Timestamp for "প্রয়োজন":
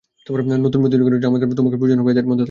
1.79-1.99